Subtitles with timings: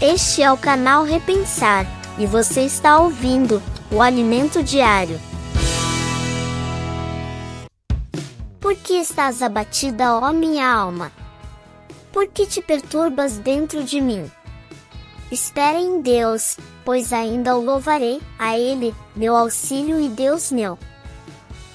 [0.00, 1.86] Este é o canal Repensar
[2.18, 5.18] e você está ouvindo o Alimento Diário.
[8.60, 11.10] Por que estás abatida, ó minha alma?
[12.12, 14.30] Por que te perturbas dentro de mim?
[15.32, 20.78] Espere em Deus, pois ainda o louvarei, a Ele, meu auxílio e Deus meu.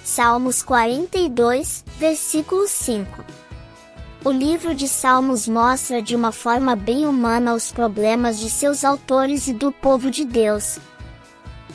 [0.03, 3.50] Salmos 42, versículo 5
[4.23, 9.47] o livro de Salmos mostra de uma forma bem humana os problemas de seus autores
[9.47, 10.77] e do povo de Deus.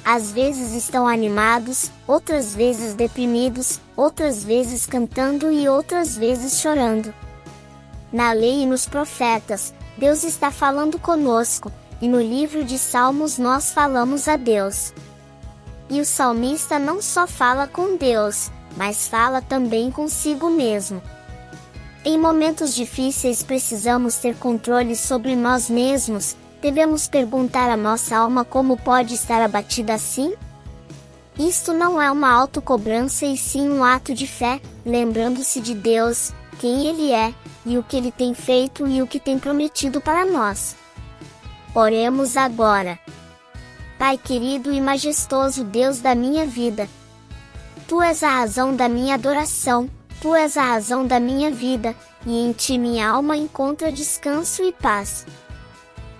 [0.04, 7.12] Às vezes estão animados, outras vezes deprimidos, outras vezes cantando e outras vezes chorando.
[8.12, 13.72] Na lei e nos profetas, Deus está falando conosco, e no livro de Salmos nós
[13.72, 14.94] falamos a Deus.
[15.90, 21.02] E o salmista não só fala com Deus, mas fala também consigo mesmo.
[22.08, 28.76] Em momentos difíceis precisamos ter controle sobre nós mesmos, devemos perguntar à nossa alma como
[28.76, 30.32] pode estar abatida assim?
[31.36, 36.86] Isto não é uma autocobrança e sim um ato de fé, lembrando-se de Deus, quem
[36.86, 37.34] Ele é,
[37.66, 40.76] e o que Ele tem feito e o que tem prometido para nós.
[41.74, 43.00] Oremos agora.
[43.98, 46.88] Pai querido e majestoso Deus da minha vida,
[47.88, 49.90] Tu és a razão da minha adoração
[50.26, 51.94] Tu és a razão da minha vida,
[52.26, 55.24] e em ti minha alma encontra descanso e paz.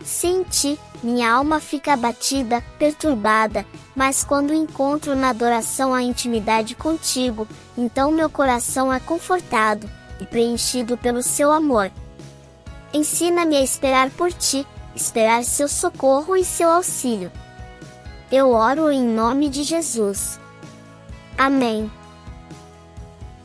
[0.05, 7.49] Sem ti, minha alma fica abatida, perturbada, mas quando encontro na adoração a intimidade contigo,
[7.77, 9.91] então meu coração é confortado
[10.21, 11.91] e preenchido pelo seu amor.
[12.95, 17.33] Ensina-me a esperar por ti, esperar seu socorro e seu auxílio.
[18.31, 20.39] Eu oro em nome de Jesus.
[21.37, 21.91] Amém.